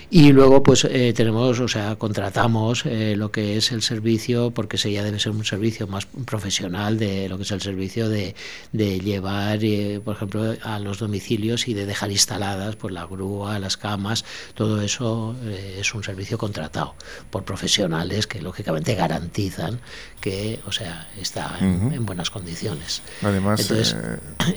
Y 0.09 0.31
luego, 0.31 0.63
pues 0.63 0.85
eh, 0.85 1.13
tenemos, 1.13 1.59
o 1.59 1.67
sea, 1.67 1.95
contratamos 1.95 2.85
eh, 2.85 3.15
lo 3.17 3.31
que 3.31 3.57
es 3.57 3.71
el 3.71 3.81
servicio, 3.81 4.51
porque 4.51 4.77
ese 4.77 4.91
ya 4.91 5.03
debe 5.03 5.19
ser 5.19 5.31
un 5.31 5.43
servicio 5.43 5.87
más 5.87 6.05
profesional 6.05 6.97
de 6.97 7.27
lo 7.27 7.37
que 7.37 7.43
es 7.43 7.51
el 7.51 7.61
servicio 7.61 8.09
de, 8.09 8.35
de 8.71 8.99
llevar, 8.99 9.59
eh, 9.63 9.99
por 10.03 10.15
ejemplo, 10.15 10.55
a 10.63 10.79
los 10.79 10.99
domicilios 10.99 11.67
y 11.67 11.73
de 11.73 11.85
dejar 11.85 12.11
instaladas 12.11 12.75
pues 12.75 12.93
la 12.93 13.05
grúa, 13.05 13.59
las 13.59 13.77
camas, 13.77 14.23
todo 14.53 14.81
eso 14.81 15.35
es 15.79 15.93
un 15.93 16.03
servicio 16.03 16.37
contratado 16.37 16.95
por 17.29 17.43
profesionales 17.43 18.27
que 18.27 18.41
lógicamente 18.41 18.95
garantizan 18.95 19.79
que, 20.19 20.59
o 20.65 20.71
sea, 20.71 21.09
está 21.19 21.57
en, 21.59 22.05
buenas 22.05 22.29
condiciones. 22.29 23.01
Además, 23.21 23.61
Entonces, 23.61 23.95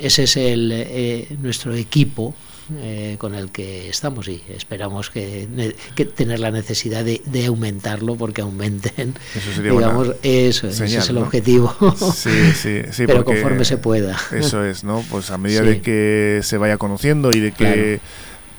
ese 0.00 0.22
es 0.24 0.36
el, 0.36 0.70
eh, 0.72 1.36
nuestro 1.40 1.74
equipo 1.74 2.34
eh, 2.76 3.16
con 3.18 3.34
el 3.34 3.50
que 3.50 3.88
estamos 3.88 4.28
y 4.28 4.42
esperamos 4.48 5.10
que, 5.10 5.48
tener 6.16 6.40
la 6.40 6.50
necesidad 6.50 7.04
de, 7.04 7.46
aumentarlo 7.46 8.16
porque 8.16 8.40
aumenten 8.40 9.14
eso 9.34 9.62
digamos 9.62 10.12
eso 10.22 10.68
ese 10.68 10.84
es 10.84 11.08
el 11.08 11.18
objetivo. 11.18 11.74
Sí, 12.14 12.52
sí, 12.54 12.82
sí, 12.90 13.06
pero 13.06 13.24
conforme 13.24 13.64
se 13.64 13.76
pueda. 13.76 14.16
eso 14.32 14.64
es 14.64 14.84
no 14.84 15.04
pues 15.10 15.30
a 15.30 15.38
medida 15.38 15.62
de 15.62 15.82
que 15.82 16.40
se 16.42 16.56
vaya 16.56 16.78
conociendo 16.78 17.30
y 17.32 17.40
de 17.40 17.52
que 17.52 18.00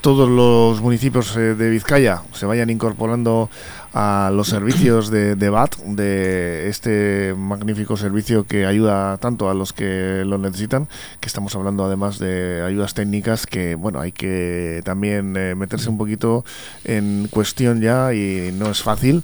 todos 0.02 0.30
los 0.30 0.82
municipios 0.82 1.36
eh, 1.36 1.56
de 1.56 1.70
Vizcaya 1.72 2.22
se 2.34 2.46
vayan 2.46 2.70
incorporando 2.70 3.50
a 3.98 4.30
los 4.34 4.50
servicios 4.50 5.10
de, 5.10 5.36
de 5.36 5.50
BAT, 5.50 5.78
de 5.78 6.68
este 6.68 7.34
magnífico 7.38 7.96
servicio 7.96 8.46
que 8.46 8.66
ayuda 8.66 9.18
tanto 9.20 9.50
a 9.50 9.54
los 9.54 9.72
que 9.72 10.24
lo 10.26 10.38
necesitan, 10.38 10.90
que 11.22 11.28
estamos 11.28 11.56
hablando 11.56 11.86
además 11.86 12.20
de 12.20 12.62
ayudas 12.62 12.94
técnicas 12.94 13.48
que, 13.48 13.76
bueno, 13.76 14.02
hay 14.02 14.12
que 14.12 14.82
también 14.84 15.38
eh, 15.38 15.56
meterse 15.56 15.90
un 15.90 15.98
poquito 15.98 16.44
en 16.84 17.30
cuestión 17.32 17.80
ya 17.80 18.14
y 18.14 18.52
no 18.52 18.70
es 18.70 18.82
fácil, 18.82 19.24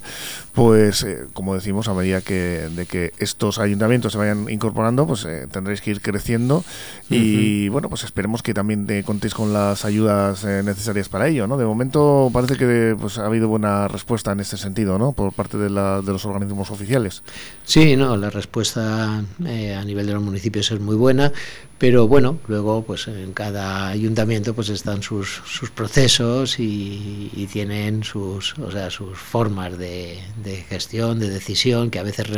pues 0.54 1.02
eh, 1.02 1.26
como 1.34 1.54
decimos, 1.54 1.88
a 1.88 1.94
medida 1.94 2.22
que, 2.22 2.70
de 2.74 2.86
que 2.86 3.12
estos 3.18 3.58
ayuntamientos 3.58 4.12
se 4.12 4.18
vayan 4.18 4.48
incorporando, 4.48 5.06
pues 5.06 5.26
eh, 5.26 5.48
tendréis 5.52 5.82
que 5.82 5.90
ir 5.90 6.00
creciendo 6.00 6.64
y, 7.10 7.68
bueno, 7.68 7.90
pues 7.90 8.04
esperemos 8.04 8.42
que 8.42 8.54
también 8.54 8.86
contéis 9.04 9.34
con 9.34 9.52
las 9.52 9.84
ayudas 9.84 10.44
necesarias 10.44 11.10
para 11.10 11.28
ello, 11.28 11.46
¿no? 11.46 11.58
De 11.58 11.66
momento 11.66 12.30
parece 12.32 12.56
que 12.56 12.96
pues, 12.98 13.18
ha 13.18 13.26
habido 13.26 13.48
buena 13.48 13.86
respuesta 13.86 14.32
en 14.32 14.40
este 14.40 14.61
sentido, 14.62 14.98
¿no? 14.98 15.12
Por 15.12 15.32
parte 15.32 15.58
de, 15.58 15.68
la, 15.68 16.00
de 16.00 16.12
los 16.12 16.24
organismos 16.24 16.70
oficiales. 16.70 17.22
Sí, 17.64 17.96
no, 17.96 18.16
la 18.16 18.30
respuesta 18.30 19.22
eh, 19.44 19.74
a 19.74 19.84
nivel 19.84 20.06
de 20.06 20.14
los 20.14 20.22
municipios 20.22 20.70
es 20.70 20.80
muy 20.80 20.96
buena, 20.96 21.32
pero 21.82 22.06
bueno, 22.06 22.38
luego 22.46 22.84
pues 22.84 23.08
en 23.08 23.32
cada 23.32 23.88
ayuntamiento 23.88 24.54
pues 24.54 24.68
están 24.68 25.02
sus, 25.02 25.42
sus 25.44 25.72
procesos 25.72 26.60
y, 26.60 27.48
tienen 27.52 28.04
sus, 28.04 28.56
o 28.60 28.70
sea, 28.70 28.88
sus 28.88 29.18
formas 29.18 29.76
de, 29.78 30.20
gestión, 30.68 31.18
de 31.18 31.28
decisión, 31.28 31.90
que 31.90 31.98
a 31.98 32.04
veces 32.04 32.28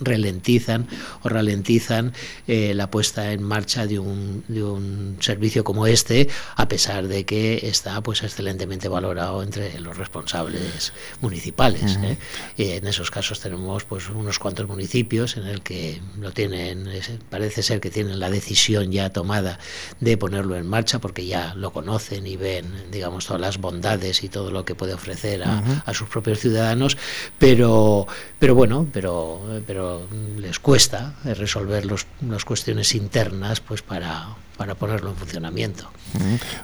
ralentizan 0.00 0.88
o 1.22 1.28
ralentizan 1.28 2.12
eh, 2.48 2.74
la 2.74 2.90
puesta 2.90 3.30
en 3.30 3.44
marcha 3.44 3.86
de 3.86 4.00
un, 4.00 4.42
de 4.48 4.64
un 4.64 5.16
servicio 5.20 5.62
como 5.62 5.86
este, 5.86 6.28
a 6.56 6.66
pesar 6.66 7.06
de 7.06 7.24
que 7.24 7.68
está 7.68 8.00
pues 8.02 8.24
excelentemente 8.24 8.88
valorado 8.88 9.44
entre 9.44 9.78
los 9.78 9.96
responsables 9.96 10.92
municipales. 11.20 11.98
¿eh? 12.02 12.16
en 12.56 12.86
esos 12.88 13.12
casos 13.12 13.38
tenemos 13.38 13.84
pues 13.84 14.08
unos 14.10 14.40
cuantos 14.40 14.66
municipios 14.66 15.36
en 15.36 15.46
el 15.46 15.62
que 15.62 16.02
lo 16.18 16.32
tienen, 16.32 16.88
parece 17.30 17.62
ser 17.62 17.78
que 17.78 17.90
tienen 17.90 18.18
la 18.18 18.23
decisión 18.30 18.92
ya 18.92 19.10
tomada 19.10 19.58
de 20.00 20.16
ponerlo 20.16 20.56
en 20.56 20.66
marcha 20.66 20.98
porque 20.98 21.26
ya 21.26 21.54
lo 21.54 21.72
conocen 21.72 22.26
y 22.26 22.36
ven, 22.36 22.66
digamos, 22.90 23.26
todas 23.26 23.40
las 23.40 23.58
bondades 23.58 24.22
y 24.24 24.28
todo 24.28 24.50
lo 24.50 24.64
que 24.64 24.74
puede 24.74 24.94
ofrecer 24.94 25.42
a, 25.44 25.94
sus 25.94 26.08
propios 26.08 26.40
ciudadanos, 26.40 26.96
pero, 27.38 28.06
pero 28.38 28.54
bueno, 28.54 28.86
pero, 28.92 29.40
pero 29.66 30.06
les 30.36 30.58
cuesta 30.58 31.14
resolver 31.24 31.86
los, 31.86 32.06
las 32.26 32.44
cuestiones 32.44 32.94
internas 32.94 33.60
pues 33.60 33.82
para, 33.82 34.36
para 34.56 34.74
ponerlo 34.74 35.10
en 35.10 35.16
funcionamiento. 35.16 35.88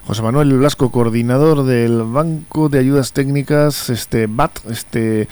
José 0.07 0.21
Manuel 0.21 0.53
Blasco, 0.53 0.91
coordinador 0.91 1.65
del 1.65 2.03
Banco 2.03 2.69
de 2.69 2.79
Ayudas 2.79 3.11
Técnicas, 3.11 3.89
este 3.89 4.27
BAT, 4.27 4.59
este, 4.69 5.27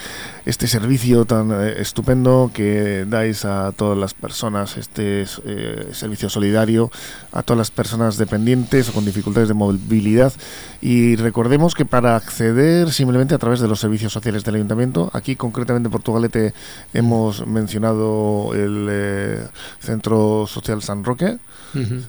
este 0.45 0.67
servicio 0.67 1.23
tan 1.23 1.51
eh, 1.51 1.75
estupendo 1.79 2.51
que 2.53 3.05
dais 3.07 3.45
a 3.45 3.71
todas 3.71 3.97
las 3.97 4.13
personas, 4.13 4.75
este 4.75 5.25
eh, 5.45 5.89
servicio 5.93 6.29
solidario 6.29 6.91
a 7.31 7.43
todas 7.43 7.57
las 7.57 7.71
personas 7.71 8.17
dependientes 8.17 8.89
o 8.89 8.93
con 8.93 9.05
dificultades 9.05 9.47
de 9.47 9.53
movilidad. 9.53 10.33
Y 10.81 11.15
recordemos 11.15 11.73
que 11.73 11.85
para 11.85 12.17
acceder 12.17 12.91
simplemente 12.91 13.35
a 13.35 13.37
través 13.37 13.61
de 13.61 13.67
los 13.67 13.79
servicios 13.79 14.11
sociales 14.11 14.43
del 14.43 14.55
ayuntamiento, 14.55 15.09
aquí 15.13 15.37
concretamente 15.37 15.87
en 15.87 15.91
Portugalete 15.91 16.53
hemos 16.93 17.47
mencionado 17.47 18.51
el 18.53 18.87
eh, 18.89 19.47
Centro 19.79 20.45
Social 20.45 20.81
San 20.81 21.05
Roque, 21.05 21.37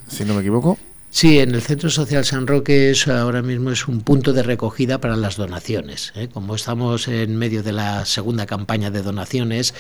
si 0.09 0.25
no 0.25 0.35
me 0.35 0.40
equivoco. 0.41 0.79
Sí, 1.13 1.41
en 1.41 1.57
el 1.57 1.61
Centro 1.61 1.91
Social 1.91 2.25
San 2.25 2.47
Roque 2.47 2.91
es, 2.91 3.09
ahora 3.09 3.43
mismo 3.43 3.73
es 3.73 3.89
un 3.89 4.01
punto 4.01 4.33
de 4.33 4.45
recogida 4.45 5.01
para 5.01 5.17
las 5.17 5.37
donaciones. 5.37 6.13
¿eh? 6.15 6.29
Como 6.33 6.55
estamos 6.55 7.09
en 7.09 7.35
medio 7.35 7.65
de 7.65 7.73
la 7.73 8.05
segunda 8.07 8.47
campaña 8.47 8.93
de 8.93 9.03
donaciones, 9.03 9.75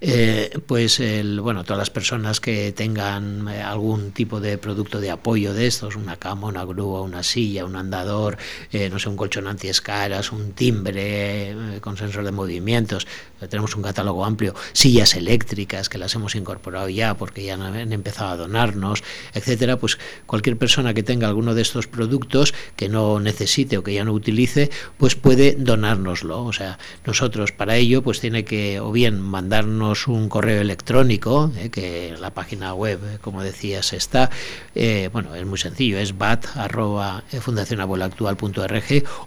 eh, 0.00 0.56
pues 0.66 1.00
el, 1.00 1.40
bueno, 1.40 1.64
todas 1.64 1.78
las 1.78 1.90
personas 1.90 2.38
que 2.38 2.70
tengan 2.70 3.48
eh, 3.48 3.60
algún 3.60 4.12
tipo 4.12 4.38
de 4.38 4.56
producto 4.56 5.00
de 5.00 5.10
apoyo 5.10 5.52
de 5.52 5.66
estos, 5.66 5.96
una 5.96 6.14
cama, 6.16 6.46
una 6.46 6.64
grúa, 6.64 7.02
una 7.02 7.24
silla, 7.24 7.64
un 7.64 7.74
andador, 7.74 8.38
no 8.72 8.98
sé, 9.00 9.08
un 9.08 9.16
colchón 9.16 9.48
antiescaras, 9.48 10.30
un 10.30 10.52
timbre 10.52 11.80
con 11.80 11.96
sensor 11.96 12.24
de 12.24 12.30
movimientos, 12.30 13.08
tenemos 13.48 13.74
un 13.74 13.82
catálogo 13.82 14.24
amplio, 14.24 14.54
sillas 14.72 15.16
eléctricas 15.16 15.88
que 15.88 15.98
las 15.98 16.14
hemos 16.14 16.36
incorporado 16.36 16.88
ya 16.88 17.14
porque 17.14 17.42
ya 17.42 17.54
han 17.54 17.92
empezado 17.92 18.30
a 18.30 18.36
donarnos, 18.36 19.02
etcétera, 19.34 19.78
pues 19.78 19.98
cualquier 20.26 20.56
persona 20.56 20.67
persona 20.68 20.92
que 20.92 21.02
tenga 21.02 21.26
alguno 21.26 21.54
de 21.54 21.62
estos 21.62 21.86
productos 21.86 22.52
que 22.76 22.90
no 22.90 23.20
necesite 23.20 23.78
o 23.78 23.82
que 23.82 23.94
ya 23.94 24.04
no 24.04 24.12
utilice, 24.12 24.68
pues 24.98 25.14
puede 25.14 25.56
donárnoslo. 25.58 26.44
O 26.44 26.52
sea, 26.52 26.78
nosotros 27.06 27.52
para 27.52 27.76
ello 27.76 28.02
pues 28.02 28.20
tiene 28.20 28.44
que 28.44 28.78
o 28.78 28.92
bien 28.92 29.18
mandarnos 29.18 30.08
un 30.08 30.28
correo 30.28 30.60
electrónico, 30.60 31.50
eh, 31.56 31.70
que 31.70 32.14
la 32.20 32.34
página 32.34 32.74
web, 32.74 33.00
eh, 33.02 33.18
como 33.22 33.42
decías, 33.42 33.94
está, 33.94 34.28
eh, 34.74 35.08
bueno, 35.10 35.34
es 35.34 35.46
muy 35.46 35.56
sencillo, 35.56 35.98
es 35.98 36.18
bat 36.18 36.44
arroba 36.54 37.24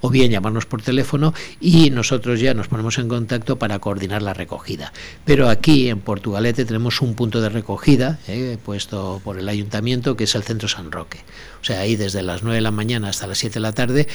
o 0.01 0.09
bien 0.11 0.29
llamarnos 0.29 0.67
por 0.67 0.83
teléfono 0.83 1.33
y 1.59 1.89
nosotros 1.89 2.39
ya 2.39 2.53
nos 2.53 2.67
ponemos 2.67 2.99
en 2.99 3.07
contacto 3.07 3.57
para 3.57 3.79
coordinar 3.79 4.21
la 4.21 4.35
recogida. 4.35 4.93
Pero 5.25 5.49
aquí 5.49 5.89
en 5.89 6.01
Portugalete 6.01 6.65
tenemos 6.65 7.01
un 7.01 7.15
punto 7.15 7.41
de 7.41 7.49
recogida 7.49 8.19
puesto 8.63 9.21
por 9.23 9.39
el 9.39 9.49
ayuntamiento 9.49 10.15
que 10.15 10.25
es 10.25 10.35
el 10.35 10.43
Centro 10.43 10.67
San 10.67 10.91
Roque. 10.91 11.17
O 11.61 11.63
sea, 11.63 11.81
ahí 11.81 11.95
desde 11.95 12.23
las 12.23 12.43
9 12.43 12.55
de 12.55 12.61
la 12.61 12.71
mañana 12.71 13.09
hasta 13.09 13.27
las 13.27 13.37
7 13.37 13.55
de 13.55 13.59
la 13.59 13.71
tarde 13.71 14.07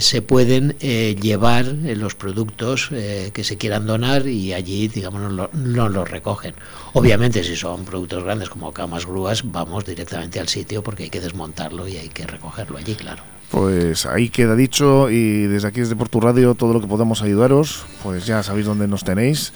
se 0.00 0.22
pueden 0.22 0.76
llevar 0.78 1.64
los 1.64 2.14
productos 2.14 2.88
que 2.88 3.44
se 3.44 3.56
quieran 3.56 3.86
donar 3.86 4.26
y 4.26 4.52
allí, 4.52 4.88
digamos, 4.88 5.48
no 5.52 5.88
los 5.88 6.10
recogen. 6.10 6.54
Obviamente, 6.92 7.42
si 7.44 7.56
son 7.56 7.84
productos 7.84 8.24
grandes 8.24 8.50
como 8.50 8.72
camas, 8.72 9.06
grúas, 9.06 9.50
vamos 9.50 9.84
directamente 9.84 10.40
al 10.40 10.48
sitio 10.48 10.82
porque 10.82 11.04
hay 11.04 11.10
que 11.10 11.20
desmontarlo 11.20 11.88
y 11.88 11.96
hay 11.96 12.08
que 12.08 12.26
recogerlo 12.26 12.78
allí, 12.78 12.94
claro. 12.94 13.22
Pues 13.50 14.06
ahí 14.06 14.30
queda 14.30 14.56
dicho 14.56 15.10
y 15.10 15.42
desde 15.42 15.68
aquí 15.68 15.80
desde 15.80 15.94
Portu 15.94 16.20
Radio 16.20 16.54
todo 16.54 16.72
lo 16.72 16.80
que 16.80 16.86
podamos 16.86 17.20
ayudaros, 17.20 17.84
pues 18.02 18.24
ya 18.24 18.42
sabéis 18.42 18.64
dónde 18.64 18.88
nos 18.88 19.04
tenéis 19.04 19.52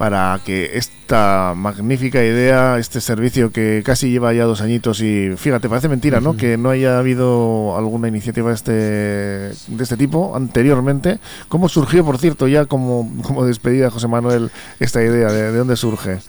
para 0.00 0.40
que 0.46 0.78
esta 0.78 1.52
magnífica 1.54 2.24
idea, 2.24 2.78
este 2.78 3.02
servicio 3.02 3.52
que 3.52 3.82
casi 3.84 4.10
lleva 4.10 4.32
ya 4.32 4.44
dos 4.44 4.62
añitos 4.62 5.02
y 5.02 5.36
fíjate, 5.36 5.68
parece 5.68 5.90
mentira, 5.90 6.22
¿no? 6.22 6.38
Que 6.38 6.56
no 6.56 6.70
haya 6.70 6.98
habido 6.98 7.76
alguna 7.76 8.08
iniciativa 8.08 8.48
de 8.48 8.54
este, 8.54 8.72
de 8.72 9.82
este 9.82 9.98
tipo 9.98 10.34
anteriormente. 10.34 11.18
¿Cómo 11.50 11.68
surgió, 11.68 12.02
por 12.02 12.16
cierto, 12.16 12.48
ya 12.48 12.64
como, 12.64 13.12
como 13.22 13.44
despedida 13.44 13.90
José 13.90 14.08
Manuel, 14.08 14.50
esta 14.78 15.02
idea? 15.02 15.30
¿De, 15.30 15.52
de 15.52 15.58
dónde 15.58 15.76
surge? 15.76 16.20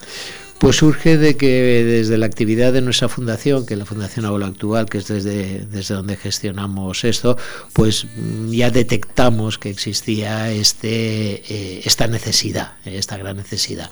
Pues 0.62 0.76
surge 0.76 1.18
de 1.18 1.38
que 1.38 1.84
desde 1.84 2.20
la 2.20 2.28
actividad 2.28 2.72
de 2.72 2.82
nuestra 2.82 3.10
fundación, 3.10 3.66
que 3.66 3.74
es 3.74 3.80
la 3.80 3.88
Fundación 3.88 4.26
Abuelo 4.26 4.46
Actual, 4.46 4.86
que 4.86 5.00
es 5.00 5.08
desde, 5.08 5.66
desde 5.66 5.96
donde 5.96 6.18
gestionamos 6.18 7.04
esto, 7.04 7.36
pues 7.74 8.06
ya 8.52 8.70
detectamos 8.70 9.58
que 9.58 9.72
existía 9.72 10.52
este, 10.52 11.42
eh, 11.52 11.82
esta 11.84 12.06
necesidad, 12.06 12.74
esta 12.86 13.18
gran 13.18 13.38
necesidad, 13.38 13.90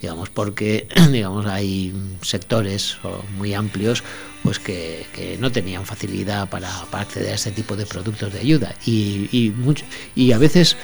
digamos, 0.00 0.30
porque 0.30 0.86
digamos 1.10 1.46
hay 1.46 1.92
sectores 2.22 2.98
muy 3.36 3.52
amplios 3.52 4.04
pues 4.44 4.60
que, 4.60 5.04
que 5.16 5.36
no 5.38 5.50
tenían 5.50 5.86
facilidad 5.86 6.48
para, 6.48 6.70
para, 6.92 7.02
acceder 7.02 7.32
a 7.32 7.34
este 7.34 7.50
tipo 7.50 7.74
de 7.74 7.84
productos 7.84 8.32
de 8.32 8.38
ayuda. 8.38 8.76
Y, 8.86 9.28
y, 9.32 9.50
mucho, 9.50 9.84
y 10.14 10.30
a 10.30 10.38
veces 10.38 10.76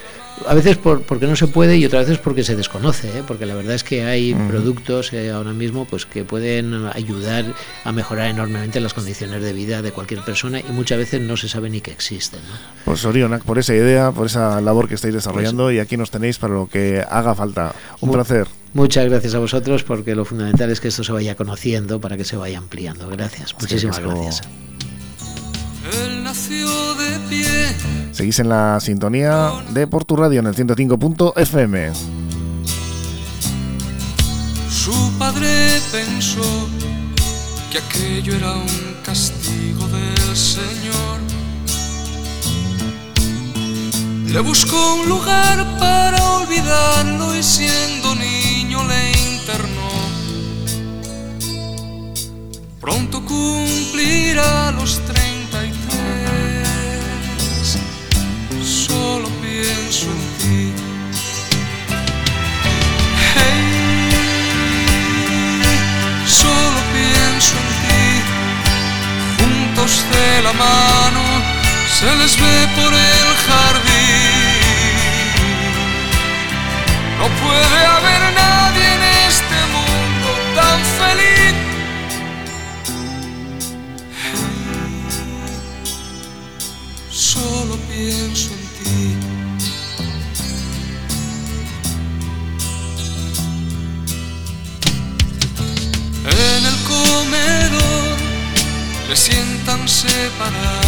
a 0.47 0.55
veces 0.55 0.77
por, 0.77 1.03
porque 1.03 1.27
no 1.27 1.37
se 1.37 1.47
puede 1.47 1.77
y 1.77 1.85
otras 1.85 2.07
veces 2.07 2.19
porque 2.23 2.45
se 2.45 2.57
desconoce, 2.57 3.09
¿eh? 3.19 3.23
porque 3.27 3.47
la 3.47 3.55
verdad 3.55 3.75
es 3.75 3.85
que 3.85 4.05
hay 4.05 4.35
productos 4.35 5.13
eh, 5.13 5.31
ahora 5.31 5.53
mismo 5.53 5.85
pues 5.85 6.07
que 6.07 6.25
pueden 6.25 6.87
ayudar 6.87 7.45
a 7.85 7.93
mejorar 7.93 8.29
enormemente 8.29 8.81
las 8.81 8.95
condiciones 8.95 9.43
de 9.43 9.53
vida 9.53 9.83
de 9.83 9.93
cualquier 9.93 10.23
persona 10.23 10.61
y 10.61 10.73
muchas 10.73 10.99
veces 10.99 11.21
no 11.21 11.37
se 11.37 11.49
sabe 11.49 11.71
ni 11.71 11.81
que 11.81 11.91
existen. 11.91 12.41
¿no? 12.41 12.57
Pues 12.85 13.05
Orionac, 13.05 13.43
por 13.43 13.59
esa 13.59 13.75
idea, 13.75 14.13
por 14.13 14.27
esa 14.27 14.61
labor 14.61 14.89
que 14.89 14.95
estáis 14.95 15.15
desarrollando 15.15 15.65
pues 15.65 15.77
y 15.77 15.79
aquí 15.81 15.97
nos 15.97 16.11
tenéis 16.11 16.39
para 16.39 16.55
lo 16.55 16.69
que 16.69 17.05
haga 17.09 17.35
falta. 17.35 17.75
Un 18.01 18.13
placer. 18.13 18.47
Muchas 18.75 19.07
gracias 19.07 19.35
a 19.35 19.39
vosotros 19.39 19.83
porque 19.83 20.15
lo 20.15 20.25
fundamental 20.25 20.71
es 20.71 20.81
que 20.81 20.89
esto 20.89 21.03
se 21.03 21.13
vaya 21.13 21.35
conociendo 21.35 22.01
para 22.01 22.17
que 22.17 22.25
se 22.25 22.37
vaya 22.37 22.59
ampliando. 22.59 23.09
Gracias, 23.09 23.55
muchísimas 23.55 23.99
gracias. 23.99 24.43
Él 26.05 26.23
nació. 26.23 26.88
Seguís 28.19 28.41
en 28.41 28.49
la 28.49 28.81
sintonía 28.81 29.53
de 29.71 29.87
Portu 29.87 30.17
Radio 30.17 30.41
en 30.41 30.49
el 30.49 30.55
105.fm. 30.57 31.93
Su 34.69 35.13
padre 35.17 35.81
pensó 35.93 36.69
que 37.71 37.79
aquello 37.79 38.35
era 38.35 38.55
un 38.55 38.97
castigo 39.05 39.87
del 39.87 40.37
Señor. 40.37 41.21
Le 44.27 44.41
buscó 44.41 44.95
un 44.95 45.09
lugar 45.09 45.79
para 45.79 46.21
olvidarlo 46.39 47.37
y 47.37 47.43
siendo 47.45 48.17
niño 48.17 48.81
le 48.83 49.13
internó. 49.13 49.91
Pronto 52.81 53.25
cumplirá 53.25 54.73
los 54.73 54.99
30 55.07 55.28
se 71.99 72.15
les 72.15 72.37
ve 72.37 72.69
por 72.77 72.93
el 72.95 73.29
jardín. 73.47 74.49
No 77.19 77.27
puede 77.43 77.79
haber 77.95 78.23
nadie 78.35 78.87
en 78.97 79.03
este 79.29 79.59
mundo 79.75 80.29
tan 80.55 80.79
feliz. 80.99 81.55
Solo 87.11 87.75
pienso 87.91 88.51
en 88.53 88.69
En 96.31 96.63
el 96.71 96.79
comedor 96.93 98.17
le 99.09 99.17
sientan 99.17 99.89
separados 99.89 100.88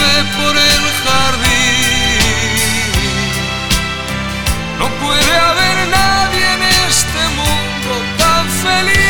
Ve 0.00 0.14
por 0.38 0.54
el 0.56 0.82
jardín. 1.04 2.18
No 4.78 4.86
puede 5.02 5.34
haber 5.48 5.76
nadie 5.88 6.44
en 6.54 6.62
este 6.88 7.22
mundo 7.38 7.92
tan 8.18 8.44
feliz. 8.64 9.08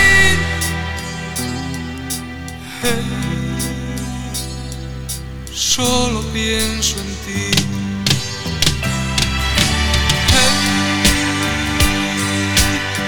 solo 5.52 6.20
pienso 6.32 6.96
en 6.98 7.10
ti. 7.24 7.58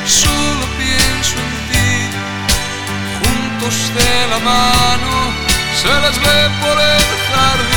solo 0.06 0.64
pienso 0.78 1.34
en 1.44 1.52
ti. 1.68 1.90
Juntos 3.20 3.76
de 3.94 4.12
la 4.30 4.38
mano 4.38 5.12
se 5.80 5.88
les 6.04 6.16
ve 6.24 6.38
por 6.62 6.76
el 6.80 7.04
jardín. 7.28 7.69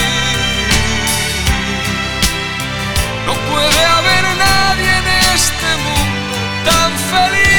Feliz. 7.14 7.53